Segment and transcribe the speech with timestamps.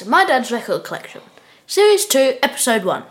[0.00, 1.20] Welcome back to My Dad's Record Collection,
[1.66, 3.02] Series 2, Episode 1.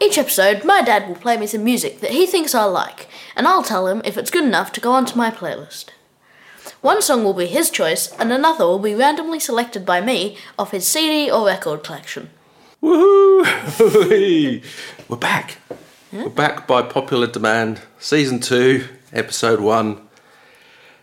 [0.00, 3.46] Each episode, my dad will play me some music that he thinks I'll like, and
[3.46, 5.90] I'll tell him if it's good enough to go onto my playlist.
[6.80, 10.70] One song will be his choice, and another will be randomly selected by me off
[10.70, 12.30] his CD or record collection.
[12.82, 14.64] Woohoo!
[15.08, 15.58] We're back.
[16.10, 17.82] We're back by popular demand.
[17.98, 20.00] Season two, episode one.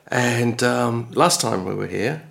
[0.07, 2.23] And um, last time we were here,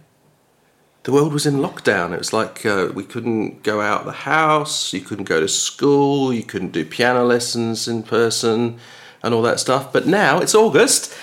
[1.04, 2.12] the world was in lockdown.
[2.12, 5.48] It was like uh, we couldn't go out of the house, you couldn't go to
[5.48, 8.78] school, you couldn't do piano lessons in person,
[9.22, 9.92] and all that stuff.
[9.92, 11.14] But now it's August,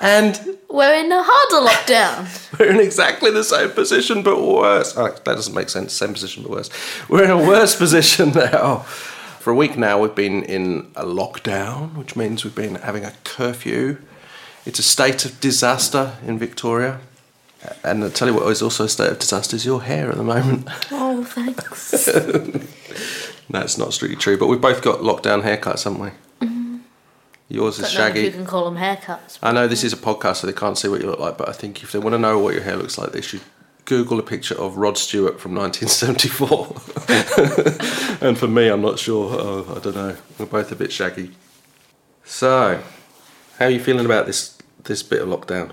[0.00, 2.58] and We're in a harder lockdown.
[2.58, 4.92] we're in exactly the same position, but worse.
[4.96, 5.92] Oh, that doesn't make sense.
[5.92, 6.70] Same position, but worse.
[7.08, 8.78] We're in a worse position now.
[9.38, 13.12] For a week now, we've been in a lockdown, which means we've been having a
[13.22, 13.98] curfew.
[14.66, 17.00] It's a state of disaster in Victoria.
[17.82, 20.16] And I'll tell you what is also a state of disaster is your hair at
[20.16, 20.68] the moment.
[20.90, 22.08] oh, thanks.
[23.62, 26.46] it's not strictly true, but we've both got lockdown haircuts, haven't we?
[26.46, 26.78] Mm-hmm.
[27.48, 28.30] Yours is if you shaggy.
[28.30, 29.38] can call them haircuts.
[29.42, 31.48] I know this is a podcast, so they can't see what you look like, but
[31.48, 33.42] I think if they want to know what your hair looks like, they should
[33.84, 38.18] Google a picture of Rod Stewart from 1974.
[38.26, 39.36] and for me, I'm not sure.
[39.38, 40.16] Oh, I don't know.
[40.38, 41.32] We're both a bit shaggy.
[42.24, 42.82] So,
[43.58, 45.72] how are you feeling about this this bit of lockdown?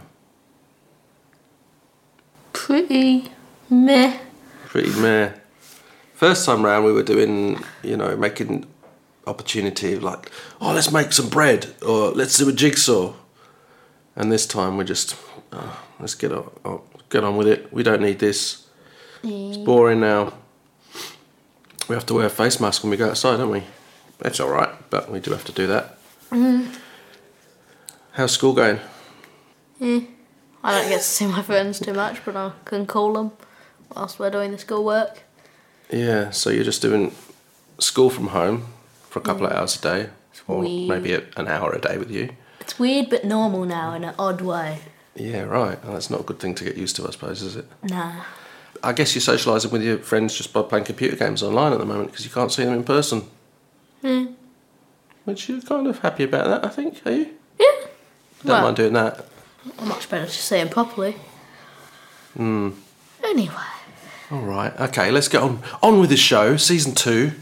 [2.71, 3.29] Pretty
[3.69, 4.17] meh.
[4.67, 5.33] Pretty meh.
[6.13, 8.65] First time round, we were doing, you know, making
[9.27, 13.11] opportunity of like, oh, let's make some bread or let's do a jigsaw.
[14.15, 15.17] And this time we're just,
[15.51, 17.73] oh, let's get on, oh, get on with it.
[17.73, 18.65] We don't need this.
[19.21, 20.31] It's boring now.
[21.89, 23.63] We have to wear a face mask when we go outside, don't we?
[24.19, 25.97] That's all right, but we do have to do that.
[26.29, 26.73] Mm.
[28.13, 28.79] How's school going?
[29.81, 30.05] Eh.
[30.63, 33.31] I don't get to see my friends too much, but I can call them
[33.95, 35.23] whilst we're doing the schoolwork.
[35.89, 37.13] Yeah, so you're just doing
[37.79, 38.67] school from home
[39.09, 40.09] for a couple of hours a day,
[40.47, 40.87] or Sweet.
[40.87, 42.29] maybe a, an hour a day with you.
[42.59, 44.79] It's weird but normal now in an odd way.
[45.15, 45.83] Yeah, right.
[45.83, 47.65] Well, that's not a good thing to get used to, I suppose, is it?
[47.83, 48.21] Nah.
[48.83, 51.85] I guess you're socialising with your friends just by playing computer games online at the
[51.85, 53.23] moment because you can't see them in person.
[54.01, 54.27] Hmm.
[55.25, 57.29] Which you're kind of happy about that, I think, are you?
[57.59, 57.65] Yeah.
[58.43, 59.25] Don't Well- mind doing that.
[59.83, 61.15] Much better to see them properly.
[62.35, 62.71] Hmm.
[63.23, 63.53] Anyway.
[64.31, 64.77] All right.
[64.79, 66.57] Okay, let's get on on with the show.
[66.57, 67.33] Season two.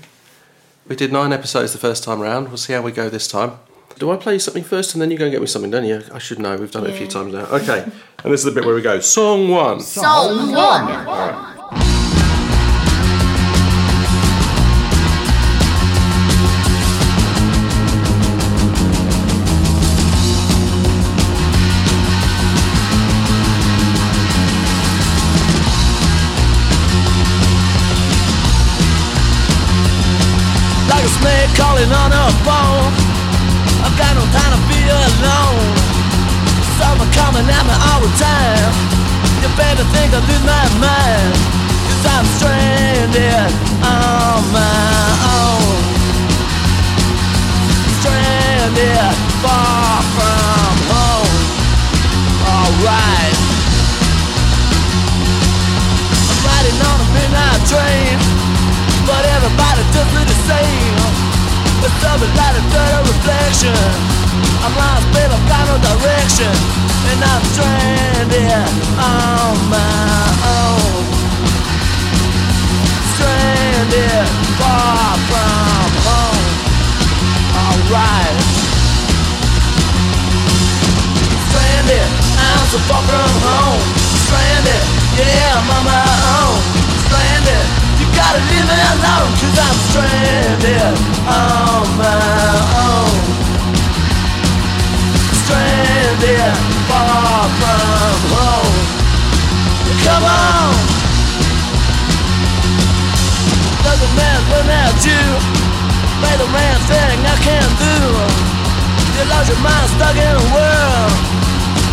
[0.88, 2.47] We did nine episodes the first time round.
[2.47, 3.59] We'll see how we go this time.
[4.00, 5.85] Do I play you something first and then you go and get me something, don't
[5.85, 6.02] you?
[6.12, 6.56] I should know.
[6.56, 7.46] We've done it a few times now.
[7.46, 7.84] Okay.
[7.84, 9.00] and this is the bit where we go.
[9.00, 9.81] Song one.
[9.81, 11.06] Song one.
[11.06, 11.59] like
[31.79, 32.91] calling on a phone.
[33.84, 35.75] I've got no time to be alone.
[36.75, 38.73] Someone coming at me all the time.
[39.40, 41.34] You better think I lose my mind.
[41.88, 45.07] Cause I'm stranded on my
[45.40, 45.75] own.
[48.00, 51.35] Stranded far from home.
[52.44, 53.35] Alright.
[56.28, 58.19] I'm riding on a midnight train.
[59.07, 61.09] But everybody does look the same
[61.81, 63.72] But something like a dirty reflection.
[64.63, 66.51] I'm lost, babe, I've got no direction.
[67.07, 68.67] And I'm stranded
[69.00, 70.28] on my
[70.59, 71.01] own.
[73.16, 74.28] Stranded
[74.59, 76.47] far from home.
[77.63, 78.35] Alright.
[81.47, 82.09] Stranded,
[82.44, 83.84] I'm so far from home.
[84.28, 84.84] Stranded,
[85.16, 86.03] yeah, I'm on my
[86.43, 86.78] own
[88.29, 93.14] gotta leave me alone Cause I'm stranded on my own.
[95.41, 96.53] Stranded
[96.85, 98.78] far from home.
[100.05, 100.73] Come on.
[103.81, 105.26] Doesn't man run at you?
[106.22, 107.97] Play the man thing I can't do.
[109.17, 111.14] You lost your mind stuck in a world.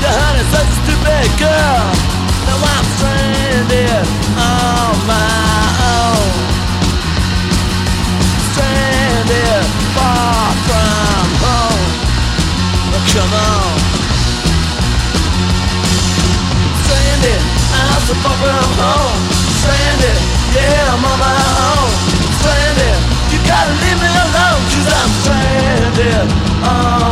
[0.05, 1.85] Your honey's such a stupid girl.
[2.44, 4.05] Now I'm stranded
[4.37, 5.36] on my
[13.19, 13.97] Oh, come
[16.85, 17.41] Stranded,
[17.73, 19.17] I'm so far from home.
[19.57, 20.19] Stranded,
[20.53, 21.91] yeah, I'm on my own
[22.39, 22.99] Stranded,
[23.33, 26.29] you gotta leave me alone Cause I'm stranded.
[26.61, 27.06] On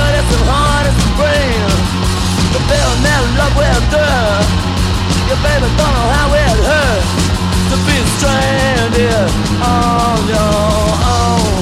[0.00, 1.68] The is as hard as the brain.
[2.56, 4.08] The bill never love will do.
[5.28, 7.10] Your baby don't know how it hurts
[7.68, 9.28] to be stranded
[9.60, 11.52] on your own.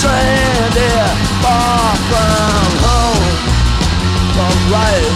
[0.00, 1.12] Stranded
[1.44, 3.36] far from home.
[4.40, 5.12] Alright.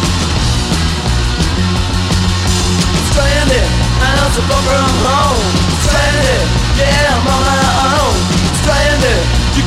[3.09, 3.69] Stranded,
[4.05, 5.41] I'm so far from home.
[5.89, 6.45] Stranded,
[6.77, 7.68] yeah, I'm on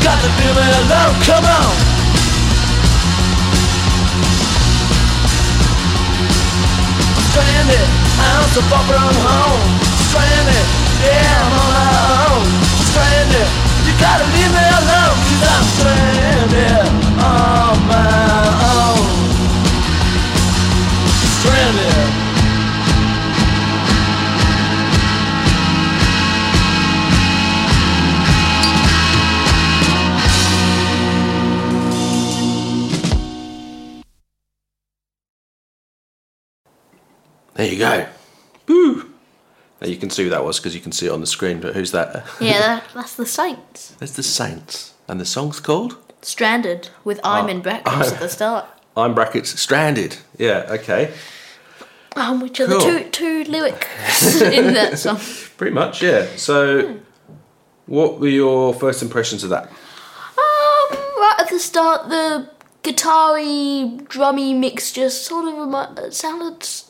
[0.04, 1.16] got leave me alone.
[1.26, 1.74] Come on.
[7.30, 7.88] Stranded,
[8.20, 9.62] I'm so far from home.
[10.10, 10.66] Stranded,
[11.06, 11.92] yeah, I'm on my
[12.28, 12.44] own.
[12.90, 13.50] Stranded,
[13.86, 15.18] you gotta leave me alone.
[15.28, 16.88] Cause I'm stranded
[17.22, 18.10] on my
[18.74, 19.06] own.
[21.40, 22.21] Stranded.
[37.62, 38.08] There you go.
[38.68, 39.12] Woo!
[39.80, 41.60] Now you can see who that was because you can see it on the screen.
[41.60, 42.26] But who's that?
[42.40, 43.92] Yeah, that's the Saints.
[44.00, 48.66] There's the Saints, and the song's called Stranded with I'm in brackets at the start.
[48.98, 50.66] "I'm brackets stranded." Yeah.
[50.72, 51.14] Okay.
[52.16, 52.80] Um, which are Cool.
[52.80, 55.20] the two two lyrics in that song.
[55.58, 56.02] Pretty much.
[56.02, 56.26] Yeah.
[56.38, 56.98] So,
[57.86, 59.66] what were your first impressions of that?
[59.66, 62.50] Um, right at the start, the
[62.82, 66.90] guitar-y, drummy mixture sort of remi- sounded s-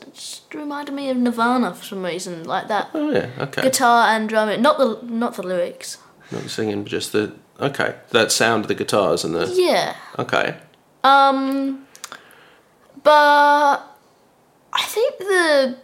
[0.53, 2.89] reminded me of Nirvana for some reason, like that.
[2.93, 3.29] Oh yeah.
[3.39, 3.61] Okay.
[3.63, 5.97] Guitar and drumming, not the not the lyrics.
[6.31, 7.95] Not the singing, but just the okay.
[8.11, 9.95] That sound of the guitars and the Yeah.
[10.19, 10.57] okay.
[11.03, 11.87] Um,
[13.03, 13.81] but
[14.73, 15.77] I think the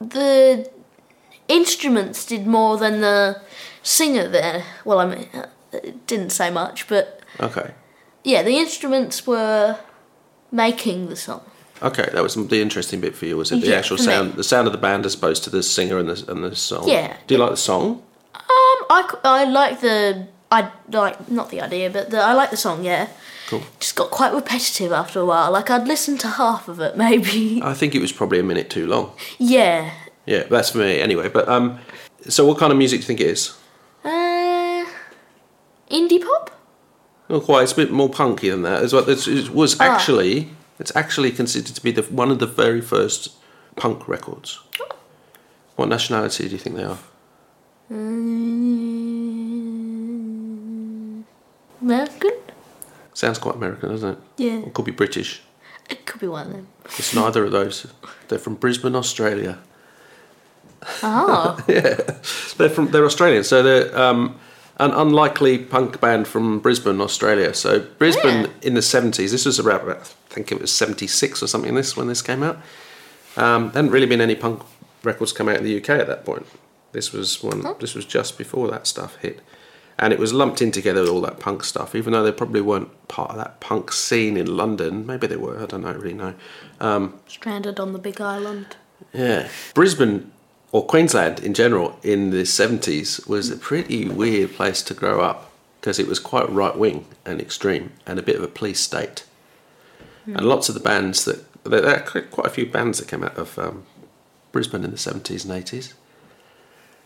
[0.00, 0.70] the
[1.48, 3.40] instruments did more than the
[3.82, 4.64] singer there.
[4.84, 7.72] Well, I mean, uh, it didn't say much, but Okay.
[8.24, 9.78] yeah, the instruments were
[10.50, 11.42] making the song.
[11.82, 13.60] Okay, that was the interesting bit for you, was it?
[13.60, 14.06] The Yeah, actual for me.
[14.06, 16.54] sound, the sound of the band as opposed to the singer and the and the
[16.56, 16.88] song.
[16.88, 17.16] Yeah.
[17.26, 18.02] Do you like the song?
[18.34, 18.42] Um,
[18.90, 22.84] I, I like the I like not the idea, but the, I like the song.
[22.84, 23.08] Yeah,
[23.48, 23.62] Cool.
[23.80, 25.52] just got quite repetitive after a while.
[25.52, 27.60] Like I'd listen to half of it, maybe.
[27.62, 29.12] I think it was probably a minute too long.
[29.38, 29.92] yeah.
[30.26, 31.28] Yeah, that's for me anyway.
[31.30, 31.78] But um,
[32.28, 33.56] so what kind of music do you think it is?
[34.04, 34.84] Uh,
[35.90, 36.50] indie pop.
[37.30, 37.62] Not quite.
[37.62, 38.82] It's a bit more punky than that.
[38.84, 39.84] It's, it was Ah.
[39.84, 43.30] actually it's actually considered to be the one of the very first
[43.76, 44.60] punk records.
[45.76, 46.98] What nationality do you think they are?
[49.48, 51.24] Mm,
[51.82, 52.32] American.
[53.14, 54.18] Sounds quite American, doesn't it?
[54.36, 55.42] Yeah, It could be British.
[55.90, 56.68] it could be one of them.
[56.98, 57.86] It's neither of those.
[58.28, 59.58] They're from Brisbane, Australia.
[61.02, 61.96] Oh, yeah.
[62.56, 64.38] They're from they're Australian, so they're um,
[64.78, 67.52] an unlikely punk band from Brisbane, Australia.
[67.54, 68.50] So Brisbane Yeah.
[68.62, 69.32] in the seventies.
[69.32, 69.94] This was around I
[70.30, 71.74] think it was seventy six or something.
[71.74, 72.56] This when this came out.
[73.36, 74.62] Um, there hadn't really been any punk
[75.02, 76.46] records come out in the UK at that point.
[76.92, 77.64] This was one.
[77.80, 79.40] This was just before that stuff hit,
[79.98, 81.94] and it was lumped in together with all that punk stuff.
[81.94, 85.62] Even though they probably weren't part of that punk scene in London, maybe they were.
[85.62, 86.34] I don't know, really know.
[87.26, 88.76] stranded on the Big Island.
[89.12, 89.48] Yeah.
[89.74, 90.32] Brisbane,
[90.70, 95.50] or Queensland in general, in the 70s was a pretty weird place to grow up
[95.80, 99.24] because it was quite right wing and extreme and a bit of a police state.
[100.26, 103.38] And lots of the bands that, there are quite a few bands that came out
[103.38, 103.84] of um,
[104.52, 105.94] Brisbane in the 70s and 80s.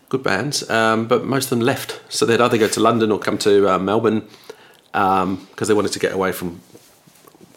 [0.09, 2.01] Good bands, um, but most of them left.
[2.09, 4.27] So they'd either go to London or come to uh, Melbourne
[4.91, 6.59] because they wanted to get away from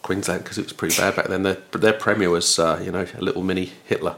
[0.02, 1.42] Queensland because it was pretty bad back then.
[1.42, 4.14] Their, their premier was, uh, you know, a little mini Hitler.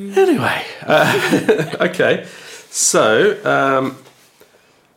[0.00, 2.26] Anyway, uh, okay.
[2.70, 3.96] So um,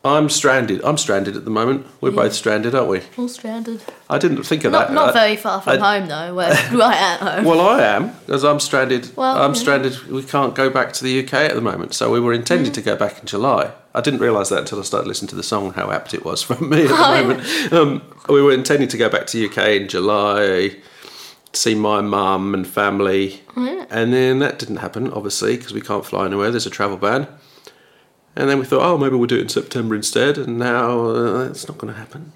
[0.03, 0.82] I'm stranded.
[0.84, 1.86] I'm stranded at the moment.
[2.01, 3.01] We're both stranded, aren't we?
[3.18, 3.82] All stranded.
[4.10, 4.94] I didn't think of Not that.
[4.94, 6.36] not very far from I- home though.
[6.36, 7.46] We're right at home.
[7.46, 9.15] Well, I am because I'm stranded.
[9.15, 9.60] Well, I'm yeah.
[9.60, 10.08] stranded.
[10.08, 11.94] We can't go back to the UK at the moment.
[11.94, 13.72] So we were intending to go back in July.
[13.96, 15.74] I didn't realise that until I started listening to the song.
[15.74, 17.74] How apt it was for me at the Oh, moment.
[17.74, 20.75] Um, we were intending to go back to UK in July,
[21.53, 25.12] see my mum and family, Oh, and then that didn't happen.
[25.12, 26.51] Obviously, because we can't fly anywhere.
[26.51, 27.27] There's a travel ban.
[28.36, 30.38] And then we thought, oh, maybe we'll do it in September instead.
[30.38, 32.32] And now uh, it's not going to happen.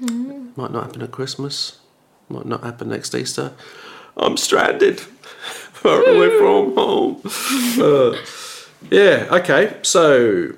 [0.00, 0.56] Mm.
[0.56, 1.78] Might not happen at Christmas.
[2.28, 3.52] Might not happen next Easter.
[4.16, 7.22] I'm stranded, far away from home.
[7.80, 8.16] Uh,
[8.90, 9.26] yeah.
[9.32, 9.78] Okay.
[9.82, 10.52] So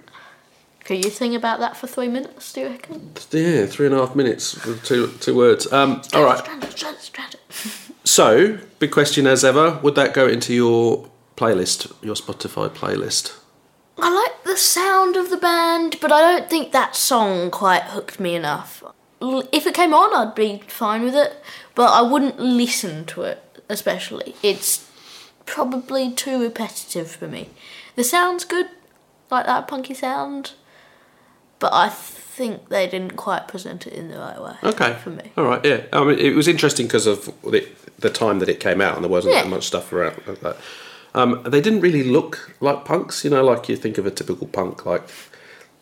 [0.84, 2.52] Could you think about that for three minutes?
[2.52, 3.12] Do you reckon?
[3.30, 5.72] yeah, three and a half minutes with two two words.
[5.72, 6.38] Um, all right.
[6.40, 7.40] Stranded, stranded, stranded.
[8.04, 13.38] So, big question as ever: Would that go into your playlist, your Spotify playlist?
[13.98, 18.20] I like the sound of the band, but I don't think that song quite hooked
[18.20, 18.82] me enough.
[19.20, 21.42] If it came on, I'd be fine with it,
[21.74, 24.34] but I wouldn't listen to it, especially.
[24.42, 24.90] It's
[25.46, 27.50] probably too repetitive for me.
[27.96, 28.68] The sound's good,
[29.30, 30.52] like that punky sound,
[31.58, 34.54] but I think they didn't quite present it in the right way.
[34.64, 34.94] Okay.
[35.02, 35.30] For me.
[35.36, 35.64] All right.
[35.64, 35.82] Yeah.
[35.92, 37.66] I mean, it was interesting because of the,
[37.98, 39.42] the time that it came out, and there wasn't Yeah.
[39.42, 40.56] that much stuff around like that.
[41.14, 44.48] Um, they didn't really look like punks, you know, like you think of a typical
[44.48, 45.02] punk, like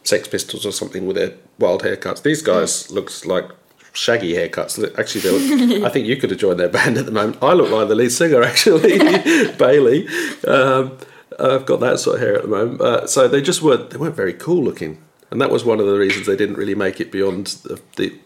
[0.05, 2.23] Sex Pistols or something with their wild haircuts.
[2.23, 3.49] These guys looked like
[3.95, 4.79] shaggy haircuts.
[4.99, 7.38] Actually, they look, I think you could have joined their band at the moment.
[7.43, 8.99] I look like the lead singer, actually,
[9.57, 10.07] Bailey.
[10.47, 10.99] Um,
[11.41, 12.81] I've got that sort of hair at the moment.
[12.83, 14.99] Uh, so they just weren't they weren't very cool looking,
[15.33, 17.81] and that was one of the reasons they didn't really make it beyond the.
[17.97, 18.19] the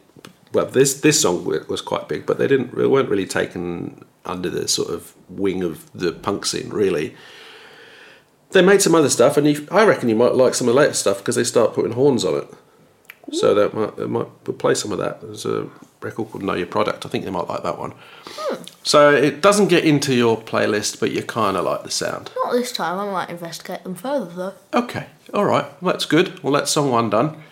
[0.52, 4.50] well, this this song was quite big, but they didn't they weren't really taken under
[4.50, 7.14] the sort of wing of the punk scene, really.
[8.50, 10.80] They made some other stuff, and you, I reckon you might like some of the
[10.80, 12.48] later stuff because they start putting horns on it.
[13.32, 15.20] So that might, might play some of that.
[15.20, 15.68] There's a
[16.00, 17.06] record called Know Your Product.
[17.06, 17.92] I think they might like that one.
[18.24, 18.62] Hmm.
[18.86, 22.30] So it doesn't get into your playlist, but you kind of like the sound.
[22.36, 24.54] Not this time, I might investigate them further though.
[24.78, 26.40] Okay, all right, well, that's good.
[26.40, 27.42] Well, that's song one done.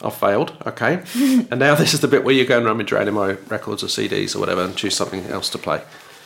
[0.00, 0.56] I failed.
[0.64, 1.02] Okay,
[1.50, 3.82] and now this is the bit where you go and rummage around in my records
[3.82, 5.82] or CDs or whatever and choose something else to play.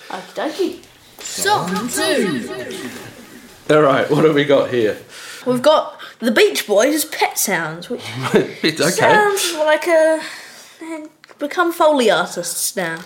[0.08, 1.22] Okie dokie.
[1.22, 3.74] Song two.
[3.74, 4.98] All right, what have we got here?
[5.46, 8.02] We've got the Beach Boys' Pet Sounds, which
[8.34, 8.76] okay.
[8.76, 10.20] sounds like a.
[11.38, 12.98] become Foley artists now.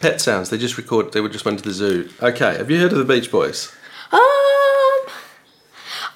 [0.00, 0.50] Pet sounds.
[0.50, 1.12] They just record.
[1.12, 2.10] They would just went to the zoo.
[2.22, 3.72] Okay, have you heard of the Beach Boys?
[4.12, 4.20] Um,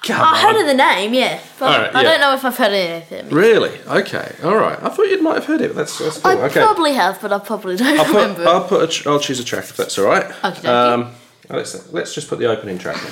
[0.03, 2.09] Come I heard of the name, yeah, but Alright, I yeah.
[2.09, 3.29] don't know if I've heard anything.
[3.29, 3.79] Really?
[3.87, 4.33] Okay.
[4.43, 4.77] All right.
[4.81, 5.69] I thought you might have heard it.
[5.69, 6.31] But that's, that's cool.
[6.31, 6.61] I okay.
[6.61, 8.15] probably have, but I probably don't I'll put.
[8.15, 8.47] remember.
[8.47, 8.83] I'll put.
[8.83, 10.25] A tr- I'll choose a track if that's all right.
[10.43, 10.65] Okey-dokey.
[10.65, 11.11] Um,
[11.49, 13.11] let's let's just put the opening track in.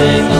[0.00, 0.39] Be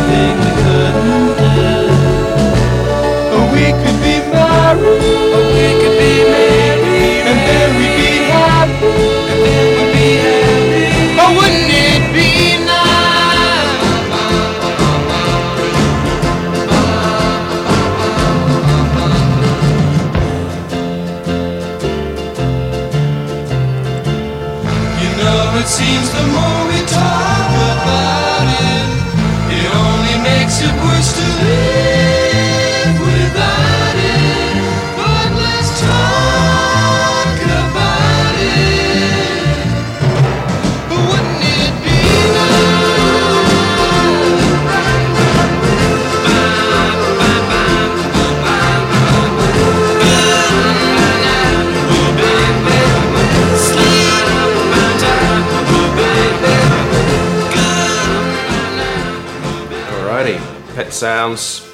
[61.01, 61.67] sounds.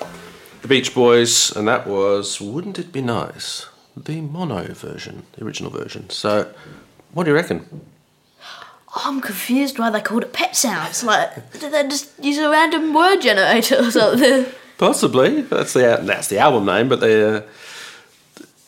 [0.63, 3.67] The Beach Boys, and that was "Wouldn't It Be Nice,"
[3.97, 6.09] the mono version, the original version.
[6.11, 6.55] So,
[7.13, 7.83] what do you reckon?
[9.05, 11.03] I'm confused why they called it Pet Sounds.
[11.03, 14.47] Like, did they just use a random word generator or something?
[14.79, 15.43] Possibly.
[15.43, 17.23] That's the that's the album name, but they.
[17.23, 17.43] Uh,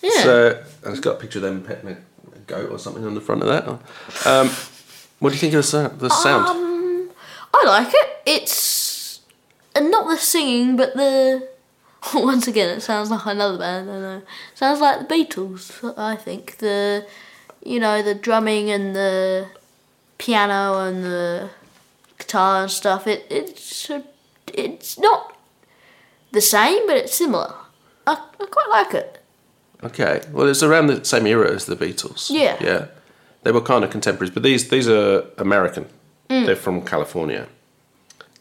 [0.02, 0.22] yeah.
[0.22, 1.92] So, it's got a picture of them petting a,
[2.34, 3.68] a goat or something on the front of that.
[4.26, 4.50] Um,
[5.20, 6.48] what do you think of the, the sound?
[6.48, 7.10] Um,
[7.54, 8.22] I like it.
[8.26, 8.87] It's
[9.78, 11.48] and not the singing, but the.
[12.14, 13.90] Once again, it sounds like another band.
[13.90, 14.22] I don't know.
[14.54, 15.94] Sounds like the Beatles.
[15.98, 17.06] I think the.
[17.64, 19.48] you know, the drumming and the
[20.18, 21.50] piano and the
[22.18, 23.06] guitar and stuff.
[23.06, 24.04] It it's a,
[24.52, 25.36] it's not
[26.32, 27.54] the same, but it's similar.
[28.06, 29.22] I, I quite like it.
[29.82, 30.22] Okay.
[30.32, 32.30] Well, it's around the same era as the Beatles.
[32.30, 32.56] Yeah.
[32.60, 32.86] Yeah.
[33.42, 35.86] They were kind of contemporaries, but these these are American.
[36.28, 36.46] Mm.
[36.46, 37.48] They're from California.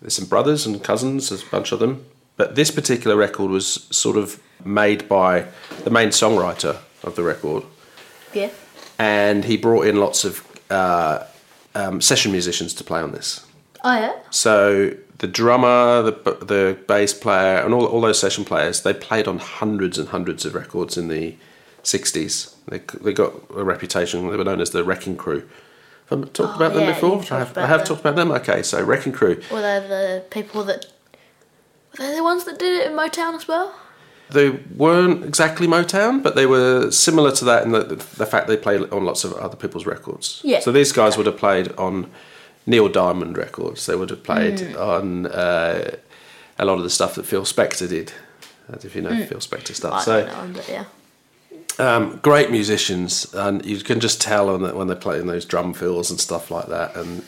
[0.01, 2.05] There's some brothers and cousins, there's a bunch of them.
[2.35, 5.45] But this particular record was sort of made by
[5.83, 7.63] the main songwriter of the record,
[8.33, 8.49] Yeah.
[8.99, 11.23] and he brought in lots of uh,
[11.73, 13.43] um, session musicians to play on this.
[13.83, 14.13] Oh yeah.
[14.29, 16.11] So the drummer, the
[16.45, 20.45] the bass player, and all, all those session players, they played on hundreds and hundreds
[20.45, 21.35] of records in the
[21.83, 22.53] '60s.
[22.67, 24.29] They they got a reputation.
[24.29, 25.47] They were known as the Wrecking Crew.
[26.09, 27.19] Have I talked Oh, about them yeah, before?
[27.31, 27.87] I have, I have them.
[27.87, 28.31] talked about them.
[28.31, 29.41] Okay, so Wrecking Crew.
[29.51, 30.85] Were they the people that?
[31.99, 33.75] Were they the ones that did it in Motown as well?
[34.29, 38.57] They weren't exactly Motown, but they were similar to that in the, the fact they
[38.57, 40.41] played on lots of other people's records.
[40.43, 40.59] Yeah.
[40.59, 42.09] So these guys would have played on
[42.65, 43.85] Neil Diamond records.
[43.85, 44.77] They would have played Hmm.
[44.77, 45.95] on uh,
[46.59, 48.11] a lot of the stuff that Phil Spector did.
[48.69, 49.93] As if you know Phil Spector stuff.
[49.93, 50.85] I so don't know, but yeah.
[51.79, 56.19] Um, great musicians, and you can just tell when they're playing those drum fills and
[56.19, 56.95] stuff like that.
[56.95, 57.23] And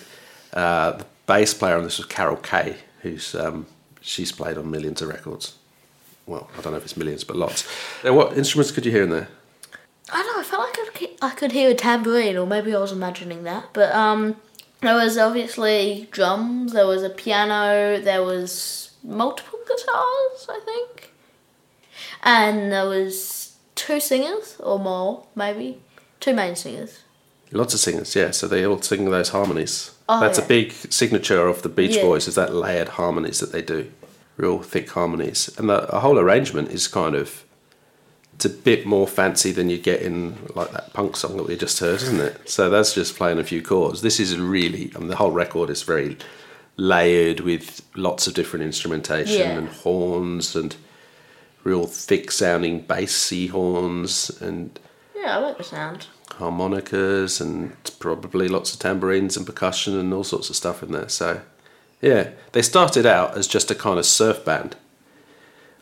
[0.53, 3.68] uh, the bass player on this was Carol Kaye, who's um,
[4.01, 5.56] she's played on millions of records.
[6.25, 7.68] Well, I don't know if it's millions, but lots.
[8.03, 9.27] Now, what instruments could you hear in there?
[10.12, 10.41] I don't know.
[10.41, 13.44] I felt like I could, I could hear a tambourine, or maybe I was imagining
[13.44, 13.65] that.
[13.74, 14.36] But um,
[14.82, 16.74] there was obviously drums.
[16.74, 18.00] There was a piano.
[18.00, 21.13] There was multiple guitars, I think,
[22.24, 23.49] and there was
[23.80, 25.80] two singers or more, maybe
[26.20, 27.00] two main singers.
[27.52, 28.32] Lots of singers, yeah.
[28.32, 29.92] So they all sing those harmonies.
[30.08, 30.46] Oh, That's yeah.
[30.46, 32.04] a big signature of the Beach Yeah.
[32.04, 33.89] Boys is that layered harmonies that they do,
[34.38, 37.44] real thick harmonies, and the, the whole arrangement is kind of
[38.36, 41.58] it's a bit more fancy than you get in like that punk song that we
[41.58, 42.50] just heard, isn't it?
[42.50, 44.02] So that's just playing a few chords.
[44.02, 46.18] This is really, I mean, the whole record is very
[46.78, 49.58] layered with lots of different instrumentation Yeah.
[49.58, 50.74] and horns and
[51.69, 54.79] real thick sounding bassy horns and
[55.15, 56.08] Yeah, I like the sound.
[56.38, 61.10] harmonicas and probably lots of tambourines and percussion and all sorts of stuff in there.
[61.10, 61.41] So,
[62.01, 64.75] yeah, they started out as just a kind of surf band.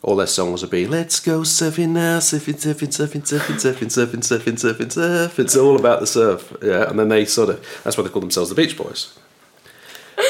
[0.03, 4.23] All their songs would be "Let's go surfing now, surfing, surfing, surfing, surfing, surfing, surfing,
[4.29, 6.87] surfing, surfing, surf." It's all about the surf, yeah.
[6.89, 9.17] And then they sort of that's why they call themselves the Beach Boys.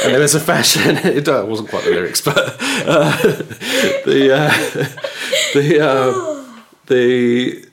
[0.04, 0.98] And there was a fashion.
[1.18, 3.18] It uh, wasn't quite the lyrics, but uh,
[4.06, 4.50] the uh,
[5.54, 7.66] the uh, the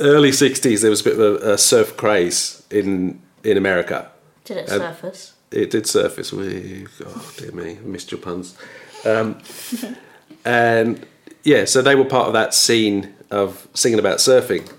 [0.00, 4.10] early '60s there was a bit of a, a surf craze in in America.
[4.44, 5.32] Did it Uh, surface?
[5.50, 6.32] It did surface.
[6.32, 8.56] We, oh dear me, I missed your puns.
[9.04, 9.38] Um,
[10.44, 11.06] and
[11.44, 14.70] yeah, so they were part of that scene of singing about surfing.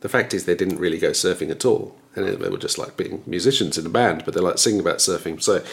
[0.00, 2.96] The fact is, they didn't really go surfing at all, and they were just like
[2.96, 5.42] being musicians in a band, but they're like singing about surfing.
[5.42, 5.64] So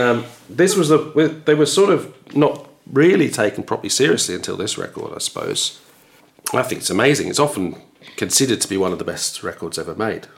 [0.00, 0.98] um, this was a
[1.44, 5.80] they were sort of not really taken properly seriously until this record, I suppose.
[6.54, 7.28] I think it's amazing.
[7.28, 7.76] It's often
[8.16, 10.28] considered to be one of the best records ever made.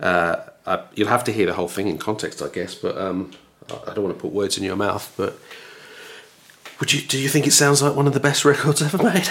[0.00, 2.74] Uh, I, you'll have to hear the whole thing in context, I guess.
[2.74, 3.32] But um,
[3.70, 5.12] I don't want to put words in your mouth.
[5.16, 5.38] But
[6.80, 7.06] would you?
[7.06, 9.28] Do you think it sounds like one of the best records ever made?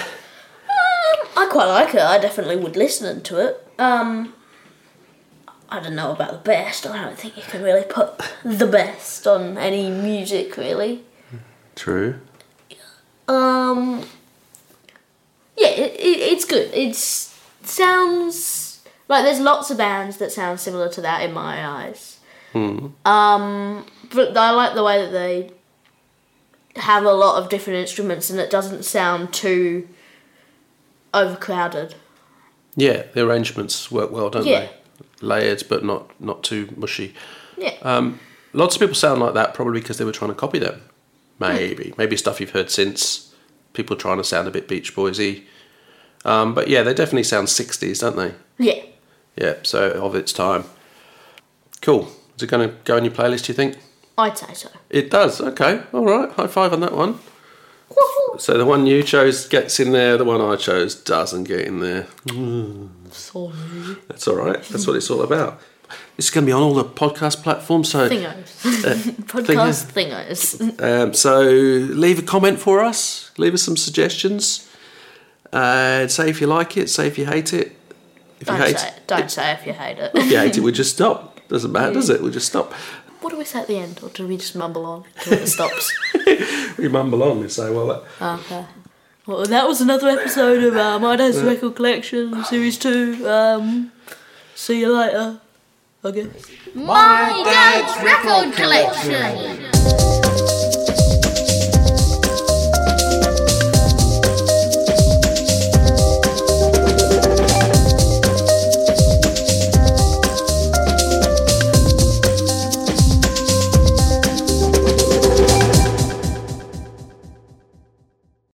[1.36, 2.02] I quite like it.
[2.02, 3.68] I definitely would listen to it.
[3.78, 4.34] Um,
[5.70, 6.86] I don't know about the best.
[6.88, 11.04] I don't think you can really put the best on any music, really.
[11.76, 12.20] True.
[13.28, 14.06] Um,
[15.58, 16.74] yeah, it, it, it's good.
[16.74, 22.14] It sounds like there's lots of bands that sound similar to that in my eyes.
[22.56, 25.52] Um, but I like the way that they
[26.76, 29.88] have a lot of different instruments and it doesn't sound too
[31.14, 31.94] overcrowded.
[32.76, 34.60] Yeah, the arrangements work well, don't Yeah.
[34.62, 34.70] they?
[35.22, 37.14] Layered, but not not too mushy.
[37.58, 37.76] Yeah.
[37.82, 38.20] Um,
[38.54, 40.82] lots of people sound like that probably because they were trying to copy them.
[41.40, 43.34] Maybe, maybe stuff you've heard since.
[43.74, 45.44] People trying to sound a bit Beach Boysy.
[46.26, 48.34] Um, but yeah, they definitely sound '60s, don't they?
[48.58, 48.84] yeah.
[49.36, 50.64] Yeah, so of its time.
[51.82, 52.08] Cool.
[52.36, 53.46] Is it going to go on your playlist?
[53.46, 53.78] Do you think?
[54.18, 54.70] I'd say so.
[54.90, 55.40] It does.
[55.40, 55.84] Okay.
[55.94, 56.32] All right.
[56.32, 57.20] High five on that one.
[58.40, 60.18] So the one you chose gets in there.
[60.18, 62.06] The one I chose doesn't get in there.
[63.12, 63.54] Sorry.
[64.08, 64.62] That's all right.
[64.64, 65.60] That's what it's all about.
[66.18, 67.90] This is going to be on all the podcast platforms.
[67.90, 68.86] So, Thingos.
[68.86, 70.82] Uh, Podcast thingos.
[70.84, 73.32] um, so leave a comment for us.
[73.38, 74.70] Leave us some suggestions.
[75.54, 76.90] Uh, say if you like it.
[76.90, 77.76] Say if you hate it.
[78.40, 79.02] If you Don't hate say it.
[79.08, 80.12] Don't say if you hate it.
[80.14, 81.40] if you hate it, we just stop.
[81.48, 82.22] Doesn't matter, does it?
[82.22, 82.74] We just stop.
[83.22, 85.48] What do we say at the end, or do we just mumble on until it
[85.48, 85.92] stops?
[86.78, 88.04] We mumble on and say, well, that,
[88.40, 88.66] okay.
[89.26, 93.28] Well, that was another episode of uh, My Dad's Record Collection, Series 2.
[93.28, 93.92] Um,
[94.58, 95.40] See you later.
[96.04, 96.28] I guess.
[96.74, 100.07] My dad's record collection.